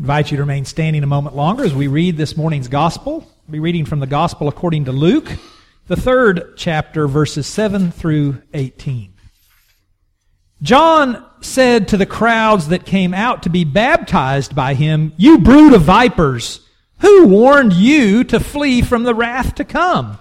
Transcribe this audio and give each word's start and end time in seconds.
invite 0.00 0.30
you 0.30 0.38
to 0.38 0.42
remain 0.42 0.64
standing 0.64 1.02
a 1.02 1.06
moment 1.06 1.36
longer 1.36 1.62
as 1.62 1.74
we 1.74 1.86
read 1.86 2.16
this 2.16 2.34
morning's 2.34 2.68
gospel. 2.68 3.18
We'll 3.18 3.52
be 3.52 3.60
reading 3.60 3.84
from 3.84 4.00
the 4.00 4.06
gospel 4.06 4.48
according 4.48 4.86
to 4.86 4.92
Luke, 4.92 5.30
the 5.88 5.96
third 5.96 6.54
chapter, 6.56 7.06
verses 7.06 7.46
7 7.46 7.92
through 7.92 8.40
18. 8.54 9.12
John 10.62 11.22
said 11.42 11.88
to 11.88 11.98
the 11.98 12.06
crowds 12.06 12.68
that 12.68 12.86
came 12.86 13.12
out 13.12 13.42
to 13.42 13.50
be 13.50 13.64
baptized 13.64 14.56
by 14.56 14.72
him, 14.72 15.12
You 15.18 15.36
brood 15.36 15.74
of 15.74 15.82
vipers, 15.82 16.66
who 17.00 17.26
warned 17.26 17.74
you 17.74 18.24
to 18.24 18.40
flee 18.40 18.80
from 18.80 19.02
the 19.02 19.14
wrath 19.14 19.54
to 19.56 19.66
come? 19.66 20.16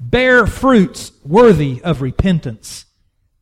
Bear 0.00 0.48
fruits 0.48 1.12
worthy 1.24 1.80
of 1.84 2.02
repentance. 2.02 2.86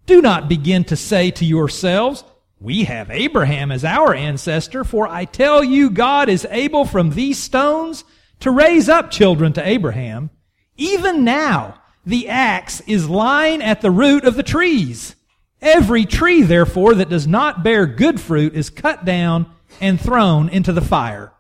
Do 0.05 0.21
not 0.21 0.47
begin 0.47 0.85
to 0.85 0.97
say 0.97 1.31
to 1.31 1.45
yourselves, 1.47 2.23
we 2.65 2.85
have 2.85 3.11
Abraham 3.11 3.71
as 3.71 3.85
our 3.85 4.15
ancestor, 4.15 4.85
for 4.85 5.07
I 5.07 5.27
tell 5.27 5.63
you, 5.63 5.91
God 5.91 6.31
is 6.31 6.47
able 6.51 6.87
from 6.87 7.11
these 7.11 7.39
stones 7.39 8.05
to 8.41 8.51
raise 8.51 8.89
up 8.89 9.11
children 9.11 9.53
to 9.53 9.69
Abraham. 9.69 10.31
Even 10.79 11.25
now, 11.25 11.83
the 12.07 12.27
axe 12.27 12.81
is 12.87 13.07
lying 13.07 13.63
at 13.63 13.83
the 13.83 13.91
root 13.91 14.25
of 14.25 14.37
the 14.37 14.43
trees. 14.43 15.15
Every 15.61 16.07
tree, 16.07 16.43
therefore, 16.43 16.95
that 16.95 17.11
does 17.11 17.27
not 17.27 17.63
bear 17.63 17.85
good 17.85 18.19
fruit 18.19 18.55
is 18.55 18.71
cut 18.71 19.05
down 19.05 19.45
and 19.79 20.01
thrown 20.01 20.49
into 20.49 20.73
the 20.73 20.81
fire. 20.81 21.35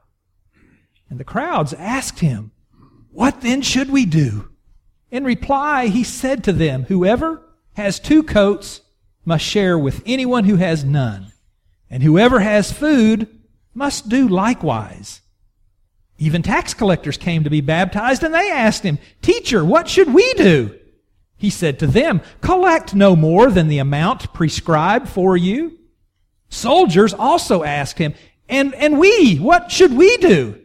And 1.08 1.18
the 1.18 1.24
crowds 1.24 1.72
asked 1.72 2.20
him, 2.20 2.52
What 3.10 3.40
then 3.40 3.62
should 3.62 3.90
we 3.90 4.04
do? 4.04 4.50
In 5.10 5.24
reply, 5.24 5.86
he 5.86 6.04
said 6.04 6.44
to 6.44 6.52
them, 6.52 6.84
Whoever 6.84 7.42
has 7.74 7.98
two 7.98 8.22
coats 8.22 8.82
must 9.24 9.44
share 9.44 9.78
with 9.78 10.02
anyone 10.06 10.44
who 10.44 10.56
has 10.56 10.84
none, 10.84 11.32
and 11.90 12.02
whoever 12.02 12.40
has 12.40 12.72
food 12.72 13.26
must 13.74 14.08
do 14.08 14.28
likewise. 14.28 15.20
Even 16.18 16.42
tax 16.42 16.74
collectors 16.74 17.16
came 17.16 17.44
to 17.44 17.50
be 17.50 17.60
baptized, 17.60 18.22
and 18.22 18.32
they 18.32 18.50
asked 18.50 18.82
him, 18.82 18.98
Teacher, 19.20 19.64
what 19.64 19.88
should 19.88 20.12
we 20.12 20.32
do? 20.34 20.78
He 21.36 21.50
said 21.50 21.78
to 21.80 21.86
them, 21.86 22.20
Collect 22.40 22.94
no 22.94 23.16
more 23.16 23.50
than 23.50 23.68
the 23.68 23.78
amount 23.78 24.32
prescribed 24.32 25.08
for 25.08 25.36
you. 25.36 25.78
Soldiers 26.48 27.12
also 27.12 27.64
asked 27.64 27.98
him, 27.98 28.14
And, 28.48 28.74
and 28.74 28.98
we, 28.98 29.36
what 29.36 29.72
should 29.72 29.96
we 29.96 30.16
do? 30.18 30.60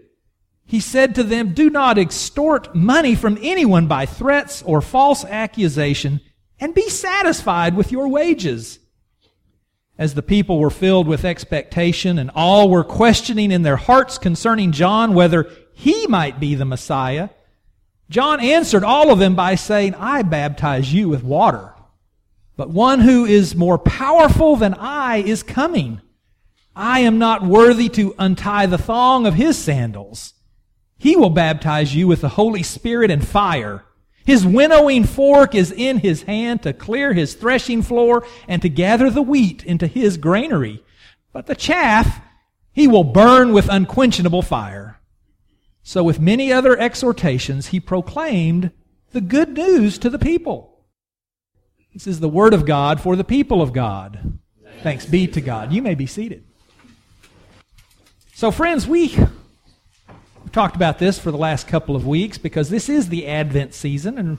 He 0.65 0.79
said 0.79 1.15
to 1.15 1.23
them, 1.23 1.53
Do 1.53 1.71
not 1.71 1.97
extort 1.97 2.75
money 2.75 3.15
from 3.15 3.39
anyone 3.41 3.87
by 3.87 4.05
threats 4.05 4.61
or 4.61 4.81
false 4.81 5.25
accusation 5.25 6.21
and 6.59 6.73
be 6.73 6.89
satisfied 6.89 7.75
with 7.75 7.91
your 7.91 8.07
wages. 8.07 8.79
As 9.97 10.13
the 10.13 10.21
people 10.21 10.59
were 10.59 10.69
filled 10.69 11.07
with 11.07 11.25
expectation 11.25 12.17
and 12.17 12.31
all 12.33 12.69
were 12.69 12.83
questioning 12.83 13.51
in 13.51 13.63
their 13.63 13.75
hearts 13.75 14.17
concerning 14.17 14.71
John 14.71 15.13
whether 15.13 15.51
he 15.73 16.07
might 16.07 16.39
be 16.39 16.55
the 16.55 16.65
Messiah, 16.65 17.29
John 18.09 18.39
answered 18.39 18.83
all 18.83 19.11
of 19.11 19.19
them 19.19 19.35
by 19.35 19.55
saying, 19.55 19.95
I 19.95 20.23
baptize 20.23 20.93
you 20.93 21.09
with 21.09 21.23
water, 21.23 21.73
but 22.55 22.69
one 22.69 23.01
who 23.01 23.25
is 23.25 23.55
more 23.55 23.77
powerful 23.77 24.55
than 24.55 24.73
I 24.73 25.17
is 25.17 25.43
coming. 25.43 26.01
I 26.75 27.01
am 27.01 27.19
not 27.19 27.43
worthy 27.43 27.89
to 27.89 28.15
untie 28.17 28.65
the 28.65 28.77
thong 28.77 29.27
of 29.27 29.33
his 29.35 29.57
sandals. 29.57 30.33
He 30.97 31.15
will 31.15 31.29
baptize 31.29 31.93
you 31.93 32.07
with 32.07 32.21
the 32.21 32.29
Holy 32.29 32.63
Spirit 32.63 33.11
and 33.11 33.25
fire. 33.25 33.85
His 34.25 34.45
winnowing 34.45 35.05
fork 35.05 35.55
is 35.55 35.71
in 35.71 35.99
his 35.99 36.23
hand 36.23 36.63
to 36.63 36.73
clear 36.73 37.13
his 37.13 37.33
threshing 37.33 37.81
floor 37.81 38.25
and 38.47 38.61
to 38.61 38.69
gather 38.69 39.09
the 39.09 39.21
wheat 39.21 39.63
into 39.63 39.87
his 39.87 40.17
granary. 40.17 40.83
But 41.33 41.47
the 41.47 41.55
chaff 41.55 42.21
he 42.71 42.87
will 42.87 43.03
burn 43.03 43.51
with 43.51 43.67
unquenchable 43.69 44.41
fire. 44.41 44.99
So 45.81 46.03
with 46.03 46.19
many 46.19 46.53
other 46.53 46.77
exhortations, 46.77 47.67
he 47.67 47.79
proclaimed 47.79 48.71
the 49.11 49.21
good 49.21 49.49
news 49.49 49.97
to 49.99 50.09
the 50.09 50.19
people. 50.19 50.85
This 51.93 52.05
is 52.05 52.19
the 52.19 52.29
word 52.29 52.53
of 52.53 52.65
God 52.65 53.01
for 53.01 53.15
the 53.15 53.23
people 53.23 53.61
of 53.61 53.73
God. 53.73 54.39
Thanks 54.83 55.05
be 55.05 55.27
to 55.27 55.41
God. 55.41 55.73
You 55.73 55.81
may 55.81 55.95
be 55.95 56.05
seated. 56.05 56.45
So 58.33 58.51
friends, 58.51 58.87
we 58.87 59.17
talked 60.59 60.75
about 60.75 60.99
this 60.99 61.17
for 61.17 61.31
the 61.31 61.37
last 61.37 61.69
couple 61.69 61.95
of 61.95 62.05
weeks 62.05 62.37
because 62.37 62.69
this 62.69 62.89
is 62.89 63.07
the 63.07 63.27
Advent 63.27 63.73
season. 63.73 64.17
And 64.17 64.37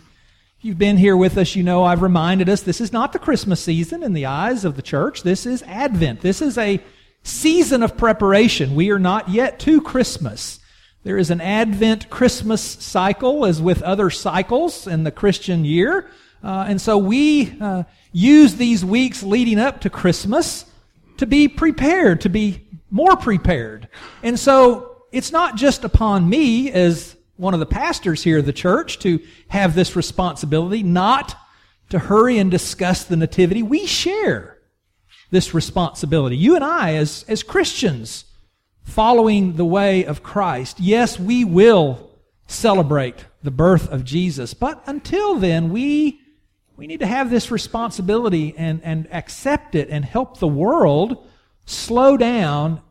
if 0.59 0.65
you've 0.67 0.77
been 0.77 0.99
here 0.99 1.17
with 1.17 1.39
us, 1.39 1.57
you 1.57 1.63
know 1.63 1.83
I've 1.83 2.03
reminded 2.03 2.47
us 2.51 2.61
this 2.61 2.83
is 2.83 2.93
not 2.93 3.15
the 3.15 3.19
Christmas 3.19 3.59
season 3.59 4.03
in 4.03 4.13
the 4.13 4.27
eyes 4.27 4.67
of 4.67 4.77
the 4.77 4.83
church. 4.83 5.23
This 5.23 5.47
is 5.47 5.63
Advent. 5.63 6.21
This 6.21 6.43
is 6.43 6.59
a 6.59 6.79
season 7.23 7.83
of 7.83 7.97
preparation. 7.97 8.75
We 8.75 8.91
are 8.91 8.99
not 8.99 9.31
yet 9.31 9.59
to 9.61 9.81
Christmas. 9.81 10.61
There 11.05 11.17
is 11.17 11.31
an 11.31 11.41
Advent 11.41 12.11
Christmas 12.11 12.61
cycle, 12.61 13.47
as 13.47 13.63
with 13.63 13.81
other 13.81 14.11
cycles 14.11 14.87
in 14.87 15.05
the 15.05 15.11
Christian 15.11 15.65
year. 15.65 16.11
Uh, 16.45 16.67
and 16.69 16.79
so 16.79 16.99
we 16.99 17.59
uh, 17.63 17.85
use 18.13 18.57
these 18.57 18.85
weeks 18.85 19.23
leading 19.23 19.59
up 19.59 19.81
to 19.81 19.89
Christmas 19.89 20.67
to 21.17 21.25
be 21.25 21.49
prepared, 21.49 22.21
to 22.21 22.29
be 22.29 22.67
more 22.91 23.17
prepared. 23.17 23.89
And 24.23 24.39
so 24.39 24.90
it's 25.13 25.33
not 25.33 25.57
just 25.57 25.85
upon 25.85 26.29
me 26.29 26.71
as 26.71 27.17
one 27.37 27.55
of 27.55 27.61
the 27.61 27.67
pastors 27.67 28.23
here 28.23 28.39
of 28.39 28.47
the 28.47 28.53
church 28.53 28.99
to 29.01 29.21
have 29.49 29.75
this 29.75 29.97
responsibility, 29.97 30.83
not 30.83 31.37
to 31.89 31.99
hurry 31.99 32.39
and 32.39 32.51
discuss 32.51 33.05
the 33.05 33.17
nativity. 33.17 33.63
We 33.63 33.87
share 33.87 34.59
this 35.31 35.55
responsibility. 35.55 36.37
You 36.37 36.55
and 36.55 36.65
I, 36.65 36.95
as, 36.95 37.25
as 37.29 37.43
Christians, 37.43 38.25
following 38.83 39.57
the 39.57 39.65
way 39.65 40.05
of 40.05 40.23
Christ, 40.23 40.81
yes, 40.81 41.19
we 41.19 41.45
will 41.45 42.11
celebrate 42.47 43.25
the 43.43 43.51
birth 43.51 43.89
of 43.89 44.05
Jesus. 44.05 44.55
But 44.55 44.83
until 44.87 45.37
then, 45.37 45.71
we, 45.71 46.21
we 46.77 46.87
need 46.87 47.01
to 47.01 47.07
have 47.07 47.31
this 47.31 47.51
responsibility 47.51 48.55
and, 48.57 48.81
and 48.83 49.09
accept 49.13 49.75
it 49.75 49.89
and 49.89 50.05
help 50.05 50.39
the 50.39 50.49
world 50.49 51.27
slow 51.65 52.17
down 52.17 52.83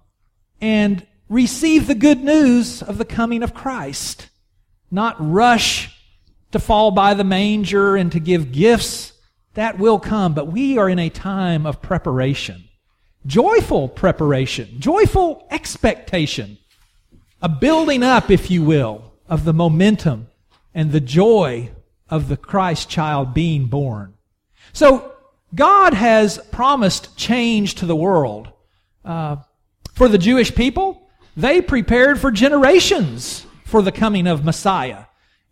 and 0.61 1.05
receive 1.29 1.85
the 1.87 1.95
good 1.95 2.23
news 2.23 2.81
of 2.81 2.97
the 2.97 3.05
coming 3.05 3.43
of 3.43 3.53
Christ, 3.53 4.29
not 4.91 5.15
rush 5.19 5.95
to 6.51 6.59
fall 6.59 6.91
by 6.91 7.13
the 7.13 7.23
manger 7.23 7.95
and 7.95 8.11
to 8.11 8.19
give 8.19 8.51
gifts. 8.51 9.13
That 9.53 9.77
will 9.77 9.99
come, 9.99 10.33
but 10.33 10.51
we 10.51 10.77
are 10.77 10.89
in 10.89 10.99
a 10.99 11.09
time 11.09 11.65
of 11.65 11.81
preparation. 11.81 12.65
Joyful 13.25 13.89
preparation, 13.89 14.79
joyful 14.79 15.45
expectation, 15.51 16.57
a 17.41 17.49
building 17.49 18.01
up, 18.01 18.31
if 18.31 18.49
you 18.49 18.63
will, 18.63 19.13
of 19.27 19.45
the 19.45 19.53
momentum 19.53 20.27
and 20.73 20.91
the 20.91 20.99
joy 20.99 21.69
of 22.09 22.27
the 22.27 22.37
Christ 22.37 22.89
child 22.89 23.33
being 23.33 23.65
born. 23.65 24.15
So, 24.73 25.13
God 25.53 25.93
has 25.93 26.37
promised 26.51 27.17
change 27.17 27.75
to 27.75 27.85
the 27.85 27.95
world. 27.95 28.49
Uh, 29.03 29.37
for 29.93 30.07
the 30.07 30.17
Jewish 30.17 30.53
people, 30.53 31.08
they 31.35 31.61
prepared 31.61 32.19
for 32.19 32.31
generations 32.31 33.45
for 33.65 33.81
the 33.81 33.91
coming 33.91 34.27
of 34.27 34.43
Messiah. 34.43 35.05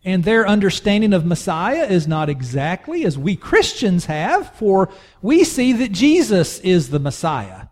And 0.04 0.24
their 0.24 0.46
understanding 0.46 1.12
of 1.12 1.26
Messiah 1.26 1.84
is 1.84 2.06
not 2.06 2.28
exactly 2.28 3.04
as 3.04 3.18
we 3.18 3.36
Christians 3.36 4.06
have, 4.06 4.54
for 4.54 4.90
we 5.22 5.44
see 5.44 5.72
that 5.74 5.92
Jesus 5.92 6.60
is 6.60 6.90
the 6.90 6.98
Messiah. 6.98 7.66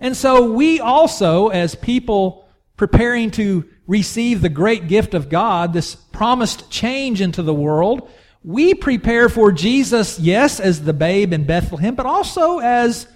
And 0.00 0.16
so 0.16 0.50
we 0.52 0.80
also, 0.80 1.48
as 1.48 1.74
people 1.74 2.48
preparing 2.76 3.30
to 3.32 3.68
receive 3.86 4.40
the 4.40 4.48
great 4.48 4.88
gift 4.88 5.14
of 5.14 5.28
God, 5.28 5.72
this 5.72 5.94
promised 5.94 6.70
change 6.70 7.20
into 7.20 7.42
the 7.42 7.54
world, 7.54 8.08
we 8.44 8.74
prepare 8.74 9.28
for 9.28 9.50
Jesus, 9.52 10.18
yes, 10.18 10.60
as 10.60 10.84
the 10.84 10.92
babe 10.92 11.32
in 11.32 11.44
Bethlehem, 11.44 11.94
but 11.94 12.06
also 12.06 12.58
as 12.60 13.08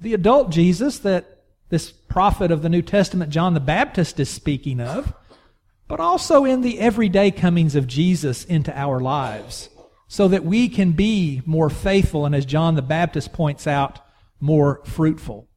the 0.00 0.14
adult 0.14 0.50
Jesus 0.50 1.00
that 1.00 1.42
this 1.68 1.92
prophet 2.10 2.50
of 2.50 2.60
the 2.60 2.68
New 2.68 2.82
Testament, 2.82 3.30
John 3.30 3.54
the 3.54 3.60
Baptist, 3.60 4.20
is 4.20 4.28
speaking 4.28 4.80
of, 4.80 5.14
but 5.88 6.00
also 6.00 6.44
in 6.44 6.60
the 6.60 6.80
everyday 6.80 7.30
comings 7.30 7.76
of 7.76 7.86
Jesus 7.86 8.44
into 8.44 8.76
our 8.76 9.00
lives, 9.00 9.70
so 10.08 10.26
that 10.28 10.44
we 10.44 10.68
can 10.68 10.92
be 10.92 11.40
more 11.46 11.70
faithful 11.70 12.26
and, 12.26 12.34
as 12.34 12.44
John 12.44 12.74
the 12.74 12.82
Baptist 12.82 13.32
points 13.32 13.66
out, 13.66 14.00
more 14.40 14.82
fruitful. 14.84 15.48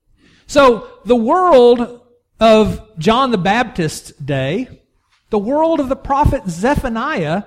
So, 0.46 0.88
the 1.06 1.16
world 1.16 2.02
of 2.40 2.98
John 3.00 3.32
the 3.32 3.38
Baptist's 3.38 4.12
day, 4.12 4.84
the 5.32 5.40
world 5.40 5.80
of 5.80 5.90
the 5.90 5.96
prophet 5.96 6.44
Zephaniah, 6.48 7.44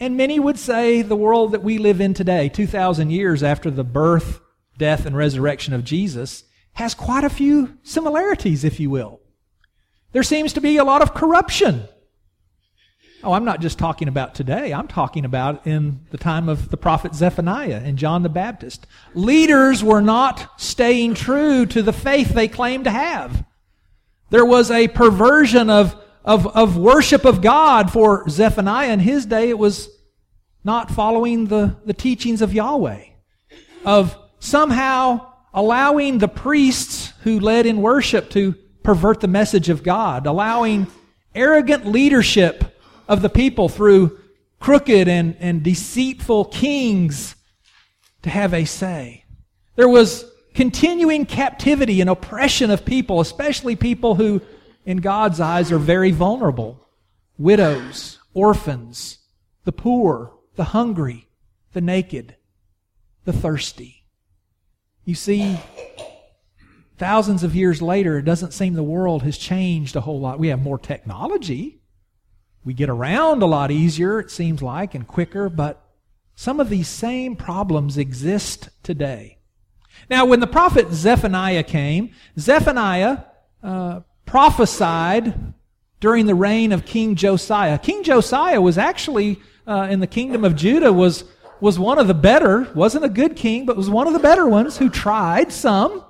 and 0.00 0.16
many 0.16 0.40
would 0.40 0.58
say 0.58 1.02
the 1.02 1.14
world 1.14 1.52
that 1.52 1.62
we 1.62 1.78
live 1.78 2.00
in 2.00 2.12
today, 2.12 2.48
2,000 2.48 3.10
years 3.10 3.44
after 3.44 3.70
the 3.70 3.84
birth, 3.84 4.40
death, 4.78 5.06
and 5.06 5.16
resurrection 5.16 5.72
of 5.72 5.84
Jesus, 5.84 6.42
has 6.74 6.94
quite 6.94 7.24
a 7.24 7.30
few 7.30 7.78
similarities, 7.82 8.64
if 8.64 8.78
you 8.78 8.90
will. 8.90 9.20
There 10.12 10.22
seems 10.22 10.52
to 10.52 10.60
be 10.60 10.76
a 10.76 10.84
lot 10.84 11.02
of 11.02 11.14
corruption. 11.14 11.88
Oh, 13.22 13.32
I'm 13.32 13.44
not 13.44 13.60
just 13.60 13.78
talking 13.78 14.06
about 14.06 14.34
today. 14.34 14.72
I'm 14.72 14.86
talking 14.86 15.24
about 15.24 15.66
in 15.66 16.00
the 16.10 16.18
time 16.18 16.48
of 16.48 16.68
the 16.68 16.76
prophet 16.76 17.14
Zephaniah 17.14 17.80
and 17.82 17.96
John 17.96 18.22
the 18.22 18.28
Baptist. 18.28 18.86
Leaders 19.14 19.82
were 19.82 20.02
not 20.02 20.60
staying 20.60 21.14
true 21.14 21.64
to 21.66 21.82
the 21.82 21.92
faith 21.92 22.28
they 22.28 22.48
claimed 22.48 22.84
to 22.84 22.90
have. 22.90 23.44
There 24.28 24.44
was 24.44 24.70
a 24.70 24.88
perversion 24.88 25.70
of, 25.70 25.96
of, 26.24 26.46
of 26.54 26.76
worship 26.76 27.24
of 27.24 27.40
God 27.40 27.90
for 27.90 28.28
Zephaniah. 28.28 28.92
In 28.92 29.00
his 29.00 29.24
day, 29.24 29.48
it 29.48 29.58
was 29.58 29.88
not 30.62 30.90
following 30.90 31.46
the, 31.46 31.76
the 31.86 31.94
teachings 31.94 32.42
of 32.42 32.52
Yahweh, 32.52 33.04
of 33.86 34.18
somehow 34.38 35.33
allowing 35.54 36.18
the 36.18 36.28
priests 36.28 37.12
who 37.22 37.38
led 37.38 37.64
in 37.64 37.80
worship 37.80 38.28
to 38.30 38.54
pervert 38.82 39.20
the 39.20 39.28
message 39.28 39.68
of 39.68 39.82
God, 39.82 40.26
allowing 40.26 40.88
arrogant 41.34 41.86
leadership 41.86 42.64
of 43.08 43.22
the 43.22 43.30
people 43.30 43.68
through 43.68 44.18
crooked 44.58 45.08
and, 45.08 45.36
and 45.38 45.62
deceitful 45.62 46.46
kings 46.46 47.36
to 48.22 48.30
have 48.30 48.52
a 48.52 48.64
say. 48.64 49.24
There 49.76 49.88
was 49.88 50.24
continuing 50.54 51.26
captivity 51.26 52.00
and 52.00 52.10
oppression 52.10 52.70
of 52.70 52.84
people, 52.84 53.20
especially 53.20 53.76
people 53.76 54.16
who, 54.16 54.40
in 54.84 54.98
God's 54.98 55.40
eyes, 55.40 55.70
are 55.70 55.78
very 55.78 56.10
vulnerable. 56.10 56.88
Widows, 57.38 58.18
orphans, 58.32 59.18
the 59.64 59.72
poor, 59.72 60.32
the 60.56 60.64
hungry, 60.64 61.28
the 61.72 61.80
naked, 61.80 62.36
the 63.24 63.32
thirsty. 63.32 63.93
You 65.04 65.14
see, 65.14 65.58
thousands 66.96 67.42
of 67.42 67.54
years 67.54 67.82
later, 67.82 68.18
it 68.18 68.24
doesn't 68.24 68.52
seem 68.52 68.74
the 68.74 68.82
world 68.82 69.22
has 69.22 69.36
changed 69.36 69.96
a 69.96 70.00
whole 70.00 70.20
lot. 70.20 70.38
We 70.38 70.48
have 70.48 70.62
more 70.62 70.78
technology. 70.78 71.80
We 72.64 72.72
get 72.72 72.88
around 72.88 73.42
a 73.42 73.46
lot 73.46 73.70
easier, 73.70 74.18
it 74.18 74.30
seems 74.30 74.62
like, 74.62 74.94
and 74.94 75.06
quicker, 75.06 75.50
but 75.50 75.84
some 76.34 76.58
of 76.58 76.70
these 76.70 76.88
same 76.88 77.36
problems 77.36 77.98
exist 77.98 78.70
today. 78.82 79.38
Now, 80.08 80.24
when 80.24 80.40
the 80.40 80.46
prophet 80.46 80.90
Zephaniah 80.90 81.62
came, 81.62 82.12
Zephaniah 82.38 83.18
uh, 83.62 84.00
prophesied 84.24 85.54
during 86.00 86.26
the 86.26 86.34
reign 86.34 86.72
of 86.72 86.84
King 86.84 87.14
Josiah. 87.14 87.78
King 87.78 88.02
Josiah 88.02 88.60
was 88.60 88.78
actually 88.78 89.40
uh, 89.66 89.88
in 89.90 90.00
the 90.00 90.06
kingdom 90.06 90.44
of 90.44 90.56
Judah 90.56 90.92
was 90.92 91.24
was 91.60 91.78
one 91.78 91.98
of 91.98 92.06
the 92.06 92.14
better, 92.14 92.68
wasn't 92.74 93.04
a 93.04 93.08
good 93.08 93.36
king, 93.36 93.66
but 93.66 93.76
was 93.76 93.88
one 93.88 94.06
of 94.06 94.12
the 94.12 94.18
better 94.18 94.46
ones 94.46 94.78
who 94.78 94.88
tried 94.88 95.52
some. 95.52 96.04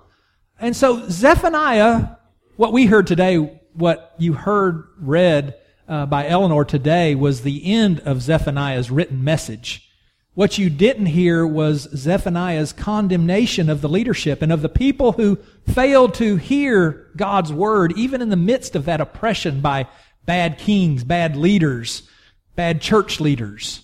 And 0.58 0.74
so 0.74 1.08
Zephaniah, 1.08 2.16
what 2.56 2.72
we 2.72 2.86
heard 2.86 3.06
today, 3.06 3.60
what 3.72 4.14
you 4.18 4.32
heard 4.32 4.84
read 4.98 5.54
uh, 5.88 6.06
by 6.06 6.26
Eleanor 6.26 6.64
today 6.64 7.14
was 7.14 7.42
the 7.42 7.72
end 7.72 8.00
of 8.00 8.22
Zephaniah's 8.22 8.90
written 8.90 9.22
message. 9.22 9.90
What 10.34 10.58
you 10.58 10.68
didn't 10.68 11.06
hear 11.06 11.46
was 11.46 11.88
Zephaniah's 11.94 12.72
condemnation 12.72 13.70
of 13.70 13.80
the 13.80 13.88
leadership 13.88 14.42
and 14.42 14.52
of 14.52 14.62
the 14.62 14.68
people 14.68 15.12
who 15.12 15.38
failed 15.68 16.14
to 16.14 16.36
hear 16.36 17.08
God's 17.16 17.52
word, 17.52 17.92
even 17.96 18.20
in 18.20 18.30
the 18.30 18.36
midst 18.36 18.74
of 18.74 18.86
that 18.86 19.00
oppression 19.00 19.60
by 19.60 19.86
bad 20.26 20.58
kings, 20.58 21.04
bad 21.04 21.36
leaders, 21.36 22.08
bad 22.56 22.80
church 22.80 23.20
leaders. 23.20 23.83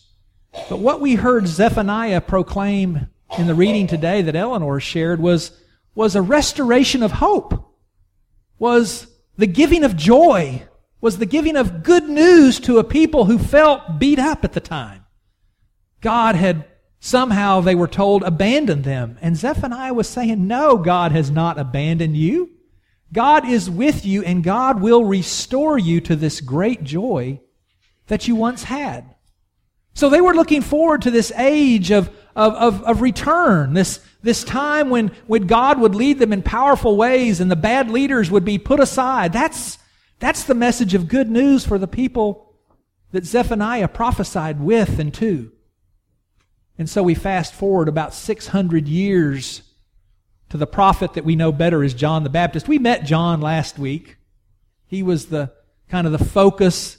But 0.52 0.78
what 0.78 1.00
we 1.00 1.14
heard 1.14 1.46
Zephaniah 1.46 2.20
proclaim 2.20 3.08
in 3.38 3.46
the 3.46 3.54
reading 3.54 3.86
today 3.86 4.22
that 4.22 4.36
Eleanor 4.36 4.80
shared 4.80 5.20
was, 5.20 5.52
was 5.94 6.16
a 6.16 6.22
restoration 6.22 7.02
of 7.02 7.12
hope, 7.12 7.74
was 8.58 9.06
the 9.36 9.46
giving 9.46 9.84
of 9.84 9.96
joy, 9.96 10.62
was 11.00 11.18
the 11.18 11.26
giving 11.26 11.56
of 11.56 11.82
good 11.82 12.08
news 12.08 12.60
to 12.60 12.78
a 12.78 12.84
people 12.84 13.24
who 13.24 13.38
felt 13.38 13.98
beat 13.98 14.18
up 14.18 14.44
at 14.44 14.52
the 14.52 14.60
time. 14.60 15.04
God 16.00 16.34
had 16.34 16.64
somehow, 16.98 17.60
they 17.60 17.74
were 17.74 17.88
told, 17.88 18.22
abandoned 18.22 18.84
them. 18.84 19.18
And 19.20 19.36
Zephaniah 19.36 19.94
was 19.94 20.08
saying, 20.08 20.46
no, 20.46 20.76
God 20.76 21.12
has 21.12 21.30
not 21.30 21.58
abandoned 21.58 22.16
you. 22.16 22.50
God 23.12 23.48
is 23.48 23.68
with 23.68 24.04
you 24.04 24.22
and 24.22 24.44
God 24.44 24.80
will 24.80 25.04
restore 25.04 25.78
you 25.78 26.00
to 26.02 26.14
this 26.14 26.40
great 26.40 26.84
joy 26.84 27.40
that 28.06 28.28
you 28.28 28.36
once 28.36 28.64
had. 28.64 29.14
So 29.94 30.08
they 30.08 30.20
were 30.20 30.34
looking 30.34 30.62
forward 30.62 31.02
to 31.02 31.10
this 31.10 31.32
age 31.36 31.90
of, 31.90 32.08
of, 32.36 32.54
of, 32.54 32.82
of, 32.84 33.00
return, 33.00 33.74
this, 33.74 34.00
this 34.22 34.44
time 34.44 34.88
when, 34.88 35.08
when 35.26 35.46
God 35.46 35.80
would 35.80 35.94
lead 35.94 36.18
them 36.18 36.32
in 36.32 36.42
powerful 36.42 36.96
ways 36.96 37.40
and 37.40 37.50
the 37.50 37.56
bad 37.56 37.90
leaders 37.90 38.30
would 38.30 38.44
be 38.44 38.58
put 38.58 38.80
aside. 38.80 39.32
That's, 39.32 39.78
that's 40.18 40.44
the 40.44 40.54
message 40.54 40.94
of 40.94 41.08
good 41.08 41.30
news 41.30 41.66
for 41.66 41.78
the 41.78 41.88
people 41.88 42.54
that 43.12 43.24
Zephaniah 43.24 43.88
prophesied 43.88 44.60
with 44.60 44.98
and 44.98 45.12
to. 45.14 45.52
And 46.78 46.88
so 46.88 47.02
we 47.02 47.14
fast 47.14 47.52
forward 47.52 47.88
about 47.88 48.14
600 48.14 48.88
years 48.88 49.62
to 50.48 50.56
the 50.56 50.66
prophet 50.66 51.14
that 51.14 51.24
we 51.24 51.36
know 51.36 51.52
better 51.52 51.82
as 51.82 51.94
John 51.94 52.24
the 52.24 52.30
Baptist. 52.30 52.68
We 52.68 52.78
met 52.78 53.04
John 53.04 53.40
last 53.40 53.78
week. 53.78 54.16
He 54.86 55.02
was 55.02 55.26
the 55.26 55.52
kind 55.88 56.06
of 56.06 56.12
the 56.12 56.24
focus 56.24 56.96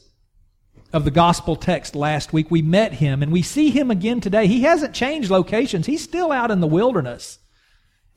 of 0.93 1.05
the 1.05 1.11
gospel 1.11 1.55
text 1.55 1.95
last 1.95 2.33
week. 2.33 2.51
We 2.51 2.61
met 2.61 2.93
him 2.93 3.23
and 3.23 3.31
we 3.31 3.41
see 3.41 3.69
him 3.69 3.91
again 3.91 4.19
today. 4.19 4.47
He 4.47 4.63
hasn't 4.63 4.93
changed 4.93 5.29
locations. 5.29 5.85
He's 5.85 6.03
still 6.03 6.31
out 6.31 6.51
in 6.51 6.59
the 6.59 6.67
wilderness. 6.67 7.39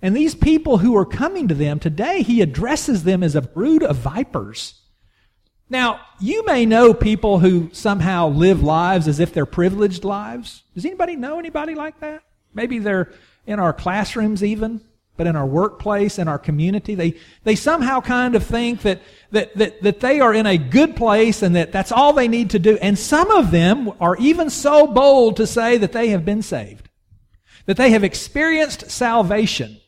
And 0.02 0.14
these 0.14 0.34
people 0.34 0.78
who 0.78 0.96
are 0.96 1.06
coming 1.06 1.48
to 1.48 1.54
them 1.54 1.78
today, 1.78 2.22
he 2.22 2.42
addresses 2.42 3.04
them 3.04 3.22
as 3.22 3.34
a 3.34 3.42
brood 3.42 3.82
of 3.82 3.96
vipers. 3.96 4.80
Now, 5.70 6.00
you 6.20 6.44
may 6.44 6.66
know 6.66 6.92
people 6.92 7.38
who 7.38 7.70
somehow 7.72 8.28
live 8.28 8.62
lives 8.62 9.08
as 9.08 9.18
if 9.18 9.32
they're 9.32 9.46
privileged 9.46 10.04
lives. 10.04 10.62
Does 10.74 10.84
anybody 10.84 11.16
know 11.16 11.38
anybody 11.38 11.74
like 11.74 12.00
that? 12.00 12.22
Maybe 12.52 12.78
they're 12.78 13.12
in 13.46 13.58
our 13.58 13.72
classrooms 13.72 14.44
even 14.44 14.82
but 15.16 15.26
in 15.26 15.36
our 15.36 15.46
workplace, 15.46 16.18
in 16.18 16.26
our 16.26 16.38
community, 16.38 16.94
they, 16.94 17.14
they 17.44 17.54
somehow 17.54 18.00
kind 18.00 18.34
of 18.34 18.44
think 18.44 18.82
that, 18.82 19.00
that, 19.30 19.56
that, 19.56 19.82
that 19.82 20.00
they 20.00 20.20
are 20.20 20.34
in 20.34 20.46
a 20.46 20.58
good 20.58 20.96
place 20.96 21.42
and 21.42 21.54
that 21.54 21.70
that's 21.70 21.92
all 21.92 22.12
they 22.12 22.26
need 22.26 22.50
to 22.50 22.58
do. 22.58 22.76
And 22.78 22.98
some 22.98 23.30
of 23.30 23.50
them 23.50 23.92
are 24.00 24.16
even 24.16 24.50
so 24.50 24.86
bold 24.88 25.36
to 25.36 25.46
say 25.46 25.78
that 25.78 25.92
they 25.92 26.08
have 26.08 26.24
been 26.24 26.42
saved, 26.42 26.88
that 27.66 27.76
they 27.76 27.90
have 27.90 28.02
experienced 28.02 28.90
salvation. 28.90 29.78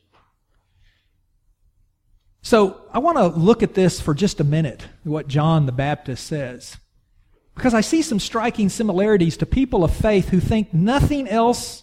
So 2.43 2.81
I 2.93 3.01
want 3.01 3.19
to 3.19 3.27
look 3.27 3.65
at 3.65 3.75
this 3.75 4.01
for 4.01 4.15
just 4.15 4.39
a 4.39 4.45
minute, 4.45 4.87
what 5.03 5.27
John 5.27 5.67
the 5.67 5.73
Baptist 5.73 6.25
says. 6.25 6.77
Because 7.57 7.75
I 7.75 7.81
see 7.81 8.03
some 8.03 8.21
striking 8.21 8.69
similarities 8.69 9.37
to 9.39 9.47
people 9.47 9.83
of 9.83 9.93
faith 9.93 10.29
who 10.29 10.39
think 10.39 10.73
nothing 10.73 11.27
else 11.27 11.83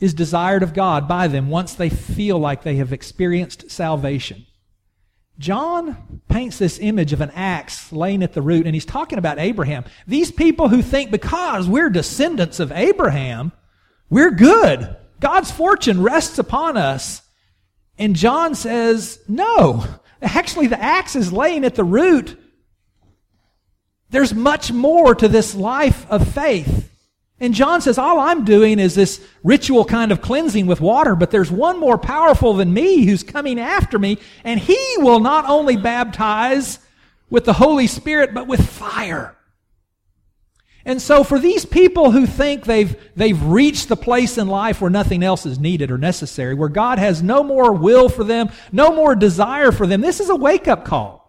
is 0.00 0.14
desired 0.14 0.62
of 0.62 0.74
God 0.74 1.08
by 1.08 1.28
them 1.28 1.48
once 1.48 1.74
they 1.74 1.88
feel 1.88 2.38
like 2.38 2.62
they 2.62 2.76
have 2.76 2.92
experienced 2.92 3.70
salvation. 3.70 4.46
John 5.38 6.20
paints 6.28 6.58
this 6.58 6.78
image 6.80 7.12
of 7.12 7.20
an 7.20 7.30
axe 7.30 7.92
laying 7.92 8.22
at 8.22 8.32
the 8.32 8.42
root, 8.42 8.66
and 8.66 8.74
he's 8.74 8.84
talking 8.84 9.18
about 9.18 9.38
Abraham. 9.38 9.84
These 10.06 10.32
people 10.32 10.68
who 10.68 10.82
think 10.82 11.10
because 11.10 11.68
we're 11.68 11.90
descendants 11.90 12.58
of 12.58 12.72
Abraham, 12.72 13.52
we're 14.10 14.32
good. 14.32 14.96
God's 15.20 15.50
fortune 15.50 16.02
rests 16.02 16.38
upon 16.38 16.76
us. 16.76 17.22
And 17.98 18.16
John 18.16 18.54
says, 18.54 19.20
no. 19.28 19.84
Actually, 20.22 20.68
the 20.68 20.80
axe 20.80 21.16
is 21.16 21.32
laying 21.32 21.64
at 21.64 21.74
the 21.74 21.84
root. 21.84 22.36
There's 24.10 24.34
much 24.34 24.72
more 24.72 25.14
to 25.14 25.28
this 25.28 25.54
life 25.54 26.06
of 26.10 26.32
faith. 26.32 26.77
And 27.40 27.54
John 27.54 27.80
says, 27.80 27.98
all 27.98 28.18
I'm 28.18 28.44
doing 28.44 28.80
is 28.80 28.96
this 28.96 29.24
ritual 29.44 29.84
kind 29.84 30.10
of 30.10 30.20
cleansing 30.20 30.66
with 30.66 30.80
water, 30.80 31.14
but 31.14 31.30
there's 31.30 31.50
one 31.50 31.78
more 31.78 31.96
powerful 31.96 32.54
than 32.54 32.74
me 32.74 33.04
who's 33.04 33.22
coming 33.22 33.60
after 33.60 33.98
me, 33.98 34.18
and 34.42 34.58
he 34.58 34.96
will 34.98 35.20
not 35.20 35.44
only 35.46 35.76
baptize 35.76 36.80
with 37.30 37.44
the 37.44 37.52
Holy 37.52 37.86
Spirit, 37.86 38.34
but 38.34 38.48
with 38.48 38.68
fire. 38.68 39.36
And 40.84 41.02
so 41.02 41.22
for 41.22 41.38
these 41.38 41.66
people 41.66 42.10
who 42.10 42.26
think 42.26 42.64
they've, 42.64 42.96
they've 43.14 43.40
reached 43.42 43.88
the 43.88 43.96
place 43.96 44.38
in 44.38 44.48
life 44.48 44.80
where 44.80 44.90
nothing 44.90 45.22
else 45.22 45.44
is 45.44 45.58
needed 45.58 45.90
or 45.90 45.98
necessary, 45.98 46.54
where 46.54 46.70
God 46.70 46.98
has 46.98 47.22
no 47.22 47.42
more 47.44 47.72
will 47.72 48.08
for 48.08 48.24
them, 48.24 48.48
no 48.72 48.94
more 48.94 49.14
desire 49.14 49.70
for 49.70 49.86
them, 49.86 50.00
this 50.00 50.18
is 50.18 50.30
a 50.30 50.36
wake 50.36 50.66
up 50.66 50.84
call. 50.84 51.27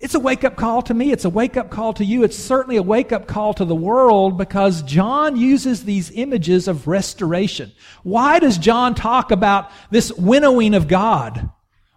It's 0.00 0.14
a 0.14 0.20
wake 0.20 0.44
up 0.44 0.56
call 0.56 0.82
to 0.82 0.94
me. 0.94 1.12
It's 1.12 1.24
a 1.24 1.30
wake 1.30 1.56
up 1.56 1.70
call 1.70 1.94
to 1.94 2.04
you. 2.04 2.24
It's 2.24 2.36
certainly 2.36 2.76
a 2.76 2.82
wake 2.82 3.12
up 3.12 3.26
call 3.26 3.54
to 3.54 3.64
the 3.64 3.74
world 3.74 4.36
because 4.36 4.82
John 4.82 5.36
uses 5.36 5.84
these 5.84 6.10
images 6.10 6.68
of 6.68 6.86
restoration. 6.86 7.72
Why 8.02 8.38
does 8.38 8.58
John 8.58 8.94
talk 8.94 9.30
about 9.30 9.70
this 9.90 10.12
winnowing 10.12 10.74
of 10.74 10.88
God? 10.88 11.48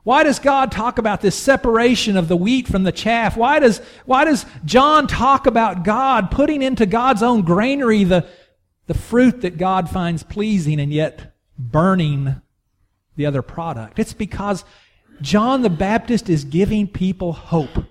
Why 0.08 0.24
does 0.24 0.40
God 0.40 0.72
talk 0.72 1.00
about 1.00 1.20
this 1.20 1.36
separation 1.36 2.16
of 2.16 2.30
the 2.30 2.38
wheat 2.38 2.66
from 2.66 2.84
the 2.84 2.94
chaff? 2.94 3.36
Why 3.36 3.60
does, 3.60 3.80
why 4.06 4.24
does 4.24 4.46
John 4.64 5.06
talk 5.08 5.48
about 5.48 5.84
God 5.84 6.32
putting 6.32 6.62
into 6.62 6.86
God's 6.86 7.22
own 7.22 7.42
granary 7.42 8.06
the, 8.06 8.26
the 8.86 8.94
fruit 8.94 9.42
that 9.42 9.58
God 9.58 9.90
finds 9.90 10.24
pleasing 10.24 10.80
and 10.80 10.94
yet 10.94 11.36
burning 11.60 12.42
the 13.18 13.26
other 13.26 13.42
product? 13.42 14.00
It's 14.00 14.14
because 14.14 14.64
John 15.22 15.62
the 15.62 15.70
Baptist 15.70 16.30
is 16.30 16.44
giving 16.44 16.88
people 16.88 17.34
hope. 17.34 17.86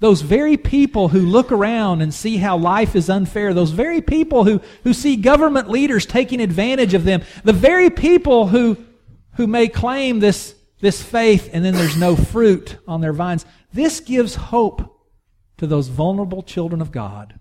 Those 0.00 0.22
very 0.22 0.56
people 0.56 1.08
who 1.08 1.20
look 1.20 1.52
around 1.52 2.02
and 2.02 2.12
see 2.12 2.38
how 2.38 2.56
life 2.56 2.96
is 2.96 3.08
unfair, 3.08 3.54
those 3.54 3.70
very 3.70 4.00
people 4.00 4.44
who, 4.44 4.60
who 4.82 4.92
see 4.92 5.16
government 5.16 5.70
leaders 5.70 6.06
taking 6.06 6.40
advantage 6.40 6.94
of 6.94 7.04
them, 7.04 7.22
the 7.44 7.52
very 7.52 7.88
people 7.88 8.48
who, 8.48 8.76
who 9.34 9.46
may 9.46 9.68
claim 9.68 10.18
this 10.18 10.56
this 10.82 11.00
faith, 11.00 11.48
and 11.52 11.64
then 11.64 11.74
there's 11.74 11.96
no 11.96 12.16
fruit 12.16 12.76
on 12.88 13.00
their 13.00 13.12
vines. 13.12 13.46
This 13.72 14.00
gives 14.00 14.34
hope 14.34 15.06
to 15.56 15.66
those 15.66 15.86
vulnerable 15.86 16.42
children 16.42 16.82
of 16.82 16.90
God. 16.90 17.38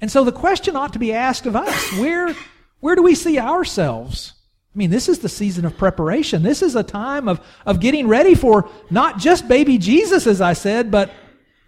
And 0.00 0.10
so 0.10 0.22
the 0.22 0.32
question 0.32 0.76
ought 0.76 0.92
to 0.92 1.00
be 1.00 1.12
asked 1.12 1.44
of 1.44 1.56
us 1.56 1.92
where, 1.98 2.34
where 2.78 2.94
do 2.94 3.02
we 3.02 3.16
see 3.16 3.38
ourselves? 3.38 4.34
I 4.74 4.78
mean, 4.78 4.90
this 4.90 5.08
is 5.08 5.18
the 5.18 5.28
season 5.28 5.64
of 5.64 5.76
preparation. 5.76 6.42
This 6.44 6.62
is 6.62 6.76
a 6.76 6.84
time 6.84 7.28
of, 7.28 7.40
of 7.66 7.80
getting 7.80 8.06
ready 8.06 8.36
for 8.36 8.70
not 8.88 9.18
just 9.18 9.48
baby 9.48 9.78
Jesus, 9.78 10.28
as 10.28 10.40
I 10.40 10.52
said, 10.52 10.90
but 10.92 11.10